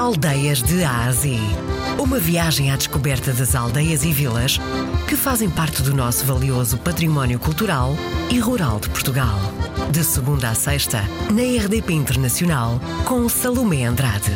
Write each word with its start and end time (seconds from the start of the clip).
Aldeias 0.00 0.62
de 0.62 0.82
Ásia. 0.82 1.38
Uma 1.98 2.18
viagem 2.18 2.70
à 2.70 2.76
descoberta 2.76 3.34
das 3.34 3.54
aldeias 3.54 4.02
e 4.02 4.10
vilas 4.10 4.58
que 5.06 5.14
fazem 5.14 5.50
parte 5.50 5.82
do 5.82 5.94
nosso 5.94 6.24
valioso 6.24 6.78
património 6.78 7.38
cultural 7.38 7.90
e 8.32 8.38
rural 8.38 8.80
de 8.80 8.88
Portugal. 8.88 9.38
De 9.92 10.02
segunda 10.02 10.48
a 10.48 10.54
sexta, 10.54 11.02
na 11.30 11.42
RDP 11.42 11.92
Internacional, 11.92 12.80
com 13.04 13.28
Salomé 13.28 13.84
Andrade. 13.84 14.32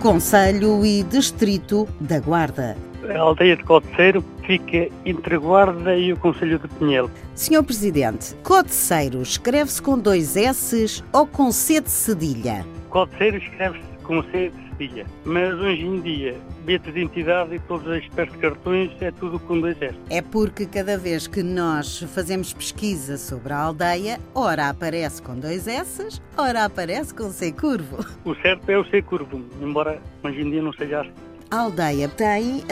Conselho 0.00 0.84
e 0.84 1.04
Distrito 1.04 1.88
da 2.00 2.18
Guarda. 2.18 2.76
A 3.08 3.18
aldeia 3.20 3.56
de 3.56 3.62
Codeceiro 3.62 4.24
fica 4.46 4.88
entre 5.04 5.36
Guarda 5.38 5.96
e 5.96 6.12
o 6.12 6.16
Conselho 6.16 6.58
de 6.58 6.68
Pinhel. 6.68 7.10
Senhor 7.34 7.62
Presidente, 7.62 8.34
Codeceiro 8.42 9.22
escreve-se 9.22 9.80
com 9.80 9.98
dois 9.98 10.36
S 10.36 11.02
ou 11.12 11.26
com 11.26 11.50
C 11.50 11.80
de 11.80 11.90
cedilha? 11.90 12.64
Codeceiro 12.90 13.38
escreve-se 13.38 13.84
com 14.02 14.22
C 14.24 14.50
de 14.50 14.68
cedilha, 14.68 15.06
mas 15.24 15.54
hoje 15.54 15.82
em 15.82 16.00
dia, 16.00 16.36
bilhetes 16.64 16.92
de 16.92 17.00
identidade 17.00 17.54
e 17.54 17.58
todos 17.60 17.86
os 17.86 18.02
de 18.02 18.38
cartões 18.38 18.90
é 19.00 19.10
tudo 19.10 19.38
com 19.38 19.60
dois 19.60 19.80
S. 19.80 19.94
É 20.10 20.20
porque 20.20 20.66
cada 20.66 20.98
vez 20.98 21.26
que 21.26 21.42
nós 21.42 22.00
fazemos 22.14 22.52
pesquisa 22.52 23.16
sobre 23.16 23.52
a 23.52 23.58
aldeia, 23.58 24.18
ora 24.34 24.68
aparece 24.68 25.22
com 25.22 25.38
dois 25.38 25.66
S, 25.66 26.20
ora 26.36 26.64
aparece 26.64 27.14
com 27.14 27.30
C 27.30 27.52
curvo. 27.52 28.04
O 28.24 28.34
certo 28.36 28.68
é 28.68 28.78
o 28.78 28.84
C 28.84 29.02
curvo, 29.02 29.40
embora 29.60 30.00
hoje 30.22 30.40
em 30.42 30.50
dia 30.50 30.62
não 30.62 30.72
seja 30.72 31.00
assim. 31.00 31.31
A 31.52 31.58
aldeia 31.58 32.08
tem 32.08 32.60
uh, 32.60 32.64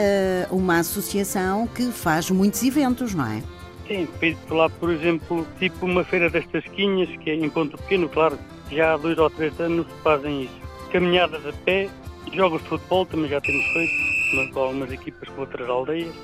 uma 0.49 0.79
associação 0.79 1.67
que 1.67 1.91
faz 1.91 2.31
muitos 2.31 2.63
eventos, 2.63 3.13
não 3.13 3.27
é? 3.27 3.43
Sim, 3.87 4.07
feito 4.19 4.55
lá, 4.55 4.71
por 4.71 4.89
exemplo, 4.89 5.45
tipo 5.59 5.85
uma 5.85 6.03
feira 6.03 6.31
das 6.31 6.47
tasquinhas, 6.47 7.07
que 7.17 7.29
é 7.29 7.35
em 7.35 7.47
ponto 7.47 7.77
pequeno, 7.77 8.09
claro, 8.09 8.39
já 8.71 8.95
há 8.95 8.97
dois 8.97 9.19
ou 9.19 9.29
três 9.29 9.59
anos 9.59 9.85
fazem 10.03 10.45
isso. 10.45 10.61
Caminhadas 10.91 11.45
a 11.45 11.53
pé, 11.63 11.91
jogos 12.33 12.63
de 12.63 12.69
futebol 12.69 13.05
também 13.05 13.29
já 13.29 13.39
temos 13.39 13.63
feito, 13.67 14.51
com 14.51 14.59
algumas 14.59 14.91
equipas 14.91 15.29
com 15.29 15.41
outras 15.41 15.69
aldeias, 15.69 16.15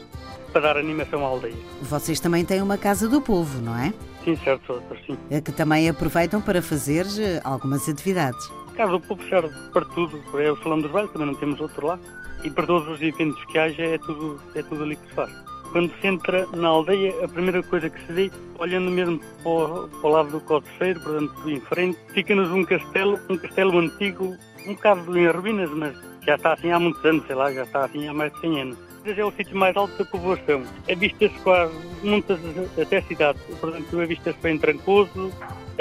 para 0.52 0.62
dar 0.62 0.78
animação 0.78 1.24
à 1.24 1.30
aldeia. 1.30 1.54
Vocês 1.84 2.20
também 2.20 2.44
têm 2.44 2.64
uma 2.64 2.76
Casa 2.80 3.08
do 3.08 3.22
Povo, 3.22 3.62
não 3.62 3.78
é? 3.78 3.94
Sim, 4.26 4.36
certo, 4.44 4.74
outras 4.74 5.00
sim. 5.06 5.16
É 5.30 5.40
que 5.40 5.52
também 5.52 5.88
aproveitam 5.88 6.42
para 6.42 6.60
fazer 6.64 7.06
eh, 7.20 7.40
algumas 7.44 7.88
atividades. 7.88 8.50
A 8.78 8.86
Casa 8.86 8.92
do 8.92 9.00
Povo 9.00 9.28
serve 9.28 9.50
para 9.74 9.84
tudo, 9.86 10.22
é 10.40 10.52
o 10.52 10.58
Salão 10.58 10.80
dos 10.80 10.92
Velhos, 10.92 11.12
também 11.12 11.26
não 11.26 11.34
temos 11.34 11.60
outro 11.60 11.88
lá 11.88 11.98
e 12.44 12.52
para 12.52 12.68
todos 12.68 12.88
os 12.88 13.02
eventos 13.02 13.44
que 13.46 13.58
haja 13.58 13.82
é 13.82 13.98
tudo, 13.98 14.40
é 14.54 14.62
tudo 14.62 14.84
ali 14.84 14.96
que 14.96 15.08
se 15.08 15.16
faz. 15.16 15.32
Quando 15.72 15.92
se 16.00 16.06
entra 16.06 16.46
na 16.56 16.68
aldeia, 16.68 17.26
a 17.26 17.28
primeira 17.28 17.64
coisa 17.64 17.90
que 17.90 18.00
se 18.06 18.14
vê, 18.14 18.32
olhando 18.60 18.92
mesmo 18.92 19.20
para 19.42 19.50
o, 19.50 19.88
para 19.88 20.08
o 20.08 20.14
lado 20.14 20.30
do 20.30 20.40
Codeceiro, 20.42 21.00
portanto, 21.00 21.50
em 21.50 21.60
frente, 21.60 21.98
fica-nos 22.10 22.52
um 22.52 22.64
castelo, 22.64 23.20
um 23.28 23.36
castelo 23.36 23.80
antigo, 23.80 24.38
um 24.68 24.76
bocado 24.76 25.18
em 25.18 25.28
ruínas, 25.28 25.72
mas 25.72 25.98
já 26.24 26.36
está 26.36 26.54
assim 26.54 26.72
há 26.72 26.80
muitos 26.80 27.04
anos, 27.04 27.26
sei 27.26 27.36
lá, 27.36 27.52
já 27.52 27.64
está 27.64 27.84
assim 27.84 28.08
há 28.08 28.14
mais 28.14 28.32
de 28.34 28.42
100 28.42 28.62
anos. 28.62 28.78
É 29.16 29.24
o 29.24 29.32
sítio 29.32 29.56
mais 29.56 29.76
alto 29.78 29.98
da 29.98 30.04
povoação. 30.04 30.64
A 30.92 30.94
vista-se 30.96 31.34
quase 31.40 31.74
muitas 32.04 32.38
até 32.80 32.98
a 32.98 33.02
cidade. 33.04 33.40
Portanto, 33.60 34.02
a 34.02 34.06
vista-se 34.06 34.38
bem 34.40 34.58
Trancoso, 34.58 35.32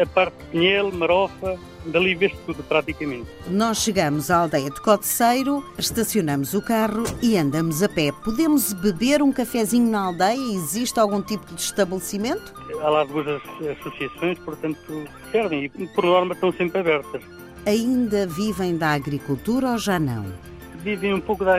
a 0.01 0.07
parte 0.07 0.37
de 0.37 0.45
Pinhel, 0.51 0.93
Marofa, 0.93 1.59
dali 1.87 2.15
vê-se 2.15 2.37
tudo 2.47 2.63
praticamente. 2.63 3.27
Nós 3.49 3.79
chegamos 3.79 4.31
à 4.31 4.39
aldeia 4.39 4.71
de 4.71 4.81
Codeceiro, 4.81 5.65
estacionamos 5.77 6.55
o 6.55 6.63
carro 6.63 7.03
e 7.21 7.37
andamos 7.37 7.83
a 7.83 7.89
pé. 7.89 8.13
Podemos 8.25 8.73
beber 8.73 9.21
um 9.23 9.33
cafezinho 9.33 9.91
na 9.91 10.07
aldeia? 10.07 10.55
Existe 10.55 11.01
algum 11.01 11.21
tipo 11.21 11.53
de 11.53 11.61
estabelecimento? 11.61 12.55
Há 12.81 12.89
lá 12.89 13.05
duas 13.05 13.27
associações, 13.81 14.39
portanto, 14.39 14.79
servem 15.33 15.65
e 15.65 15.87
por 15.89 16.05
norma 16.05 16.35
estão 16.35 16.53
sempre 16.53 16.81
abertas. 16.81 17.23
Ainda 17.67 18.27
vivem 18.27 18.77
da 18.77 18.91
agricultura 18.91 19.73
ou 19.73 19.79
já 19.79 19.99
não? 19.99 20.27
Vivem 20.87 21.15
um 21.15 21.21
pouco 21.21 21.45
da, 21.45 21.57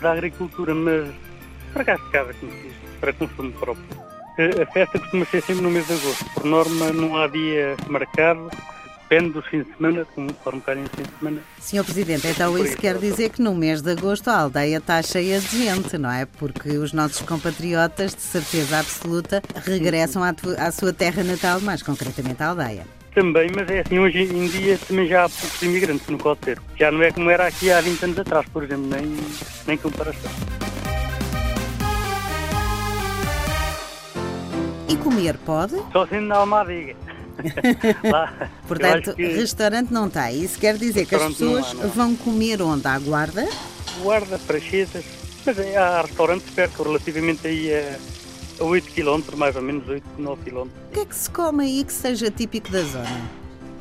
da 0.00 0.12
agricultura, 0.12 0.74
mas 0.74 1.06
para 1.70 1.84
cá 1.84 1.96
de 1.96 2.10
casa, 2.10 2.32
como 2.32 2.50
diz, 2.50 2.72
para 2.98 3.12
consumo 3.12 3.52
próprio. 3.52 3.84
A 4.38 4.72
festa 4.72 4.98
costuma 4.98 5.26
ser 5.26 5.42
sempre 5.42 5.62
no 5.62 5.70
mês 5.70 5.86
de 5.86 5.92
agosto. 5.92 6.24
Por 6.32 6.44
norma, 6.46 6.90
não 6.90 7.14
há 7.18 7.26
dia 7.26 7.76
marcado 7.88 8.50
depende 9.10 9.32
dos 9.32 9.44
fins 9.46 9.66
de 9.66 9.76
semana, 9.76 10.04
conforme 10.14 10.58
um 10.58 10.60
bocadinho 10.60 10.88
fim 10.94 11.02
de 11.02 11.18
semana. 11.18 11.40
Senhor 11.58 11.84
Presidente, 11.84 12.28
então 12.28 12.56
isso 12.56 12.76
quer 12.76 12.96
dizer 12.96 13.30
que 13.30 13.42
no 13.42 13.54
mês 13.54 13.82
de 13.82 13.90
agosto 13.90 14.28
a 14.28 14.38
aldeia 14.38 14.76
está 14.76 15.02
cheia 15.02 15.40
de 15.40 15.64
gente, 15.64 15.98
não 15.98 16.10
é? 16.10 16.24
Porque 16.24 16.78
os 16.78 16.92
nossos 16.92 17.20
compatriotas, 17.22 18.14
de 18.14 18.22
certeza 18.22 18.78
absoluta, 18.78 19.42
regressam 19.66 20.22
à, 20.22 20.32
à 20.58 20.70
sua 20.70 20.92
terra 20.92 21.24
natal, 21.24 21.60
mais 21.60 21.82
concretamente 21.82 22.40
à 22.40 22.50
aldeia. 22.50 22.86
Também, 23.12 23.50
mas 23.52 23.68
é 23.68 23.80
assim, 23.80 23.98
hoje 23.98 24.22
em 24.22 24.46
dia 24.46 24.78
também 24.86 25.08
já 25.08 25.24
há 25.24 25.28
poucos 25.28 25.60
imigrantes 25.62 26.06
no 26.06 26.16
Coteiro. 26.16 26.62
Já 26.78 26.92
não 26.92 27.02
é 27.02 27.10
como 27.10 27.28
era 27.28 27.48
aqui 27.48 27.72
há 27.72 27.80
20 27.80 28.04
anos 28.04 28.18
atrás, 28.20 28.46
por 28.50 28.62
exemplo, 28.62 28.86
nem, 28.86 29.16
nem 29.66 29.76
comparação. 29.76 30.30
E 34.88 34.96
comer 34.96 35.36
pode? 35.38 35.74
Só 35.92 36.06
sendo 36.06 36.28
na 36.28 36.36
Almadiga. 36.36 37.09
Portanto, 38.66 39.14
que... 39.14 39.22
restaurante 39.22 39.92
não 39.92 40.08
tem. 40.08 40.42
Isso 40.42 40.58
quer 40.58 40.76
dizer 40.76 41.06
que 41.06 41.14
as 41.14 41.22
pessoas 41.24 41.74
não 41.74 41.80
há, 41.80 41.84
não. 41.84 41.90
vão 41.90 42.16
comer 42.16 42.62
onde? 42.62 42.86
À 42.86 42.98
guarda? 42.98 43.48
Guarda, 44.02 44.38
Prachetas. 44.38 45.04
Mas 45.44 45.58
há 45.76 46.02
restaurantes 46.02 46.50
perto, 46.50 46.82
relativamente 46.82 47.46
aí 47.46 47.72
a, 47.72 47.98
a 48.60 48.64
8 48.64 48.92
km, 48.92 49.36
mais 49.36 49.56
ou 49.56 49.62
menos 49.62 49.88
8, 49.88 50.04
9 50.18 50.50
km. 50.50 50.58
O 50.58 50.68
que 50.92 51.00
é 51.00 51.04
que 51.06 51.16
se 51.16 51.30
come 51.30 51.64
aí 51.64 51.84
que 51.84 51.92
seja 51.92 52.30
típico 52.30 52.70
da 52.70 52.82
zona? 52.82 53.20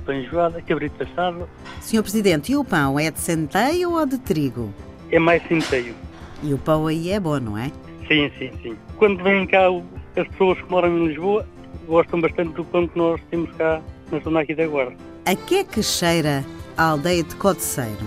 Pão 0.06 0.16
enjoada, 0.16 0.62
cabrito 0.62 1.04
assado. 1.04 1.50
Senhor 1.82 2.02
Presidente, 2.02 2.52
e 2.52 2.56
o 2.56 2.64
pão 2.64 2.98
é 2.98 3.12
de 3.12 3.20
centeio 3.20 3.92
ou 3.92 4.06
de 4.06 4.18
trigo? 4.18 4.74
É 5.12 5.20
mais 5.20 5.46
centeio. 5.48 5.94
E 6.42 6.54
o 6.54 6.58
pão 6.58 6.88
aí 6.88 7.12
é 7.12 7.20
bom, 7.20 7.40
não 7.40 7.58
é? 7.58 7.72
Sim, 8.08 8.32
sim, 8.40 8.52
sim. 8.64 8.78
Quando 8.98 9.22
vêm 9.24 9.46
cá 9.46 9.68
as 10.16 10.28
pessoas 10.30 10.60
que 10.60 10.72
moram 10.72 10.98
em 10.98 11.08
Lisboa, 11.08 11.46
gostam 11.88 12.22
bastante 12.22 12.54
do 12.54 12.64
pão 12.66 12.88
que 12.88 12.98
nós 12.98 13.20
temos 13.30 13.52
cá 13.56 13.82
na 14.12 14.20
zona 14.20 14.42
aqui 14.42 14.56
da 14.56 14.68
Guarda. 14.68 14.96
A 15.26 15.36
que 15.36 15.56
é 15.56 15.64
que 15.64 15.84
cheira 15.84 16.44
a 16.78 16.84
aldeia 16.90 17.24
de 17.24 17.36
Codeceiro? 17.36 18.06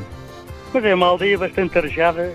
Mas 0.73 0.85
é 0.85 0.95
uma 0.95 1.07
aldeia 1.07 1.39
bastante 1.39 1.77
arejada, 1.77 2.33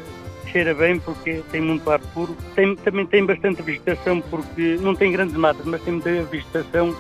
cheira 0.52 0.74
bem 0.74 1.00
porque 1.00 1.42
tem 1.52 1.62
muito 1.62 1.90
ar 1.90 2.00
puro. 2.00 2.36
Tem, 2.56 2.76
também 2.76 3.06
tem 3.06 3.26
bastante 3.26 3.62
vegetação 3.62 4.22
porque 4.22 4.78
não 4.82 4.96
tem 4.96 5.12
grandes 5.12 5.36
matas, 5.36 5.66
mas 5.66 5.82
tem 5.82 5.94
muita 5.94 6.24
vegetação, 6.24 6.96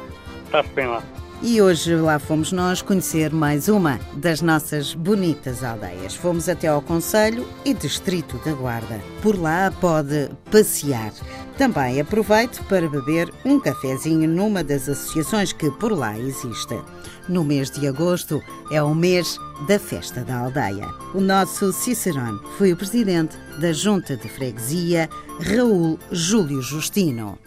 está-se 0.46 0.70
bem 0.70 0.88
lá. 0.88 1.04
E 1.42 1.62
hoje 1.62 1.96
lá 1.96 2.18
fomos 2.18 2.52
nós 2.52 2.82
conhecer 2.82 3.32
mais 3.32 3.70
uma 3.70 4.00
das 4.14 4.42
nossas 4.42 4.96
bonitas 4.96 5.64
aldeias. 5.64 6.16
Fomos 6.16 6.50
até 6.50 6.68
ao 6.68 6.82
Conselho 6.82 7.48
e 7.64 7.76
Distrito 7.76 8.42
da 8.44 8.54
Guarda. 8.54 9.00
Por 9.22 9.40
lá 9.40 9.72
pode 9.80 10.32
passear. 10.50 11.14
Também 11.56 12.02
aproveite 12.02 12.62
para 12.64 12.90
beber 12.90 13.32
um 13.46 13.60
cafezinho 13.60 14.28
numa 14.28 14.64
das 14.64 14.90
associações 14.90 15.54
que 15.54 15.70
por 15.70 15.92
lá 15.92 16.18
existem. 16.18 16.82
No 17.30 17.44
mês 17.44 17.70
de 17.70 17.88
agosto 17.88 18.42
é 18.72 18.82
o 18.82 18.96
mês 18.96 19.38
da 19.68 19.78
festa 19.78 20.22
da 20.22 20.40
aldeia. 20.40 20.88
O 21.14 21.22
nosso 21.22 21.72
Cicerone 21.72 22.40
foi 22.58 22.74
o 22.74 22.78
presidente 22.78 23.38
da 23.60 23.72
Junta 23.72 24.18
de 24.18 24.28
Freguesia, 24.28 25.08
Raul 25.40 26.00
Júlio 26.12 26.62
Justino. 26.64 27.38